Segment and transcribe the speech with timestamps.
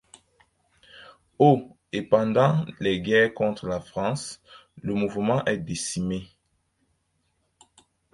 [1.37, 4.41] Au et pendant les guerres contre la France,
[4.81, 6.27] le mouvement est décimé.